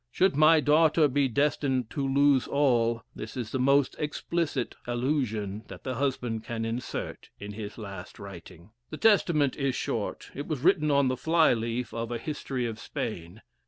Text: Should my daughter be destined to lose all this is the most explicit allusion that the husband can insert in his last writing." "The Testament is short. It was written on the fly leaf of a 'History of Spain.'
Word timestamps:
Should 0.09 0.35
my 0.35 0.59
daughter 0.61 1.07
be 1.07 1.27
destined 1.27 1.91
to 1.91 2.03
lose 2.07 2.47
all 2.47 3.03
this 3.15 3.37
is 3.37 3.51
the 3.51 3.59
most 3.59 3.95
explicit 3.99 4.73
allusion 4.87 5.63
that 5.67 5.83
the 5.83 5.93
husband 5.93 6.43
can 6.43 6.65
insert 6.65 7.29
in 7.39 7.53
his 7.53 7.77
last 7.77 8.17
writing." 8.17 8.71
"The 8.89 8.97
Testament 8.97 9.55
is 9.57 9.75
short. 9.75 10.31
It 10.33 10.47
was 10.47 10.61
written 10.61 10.89
on 10.89 11.07
the 11.07 11.17
fly 11.17 11.53
leaf 11.53 11.93
of 11.93 12.09
a 12.11 12.17
'History 12.17 12.65
of 12.65 12.79
Spain.' 12.79 13.43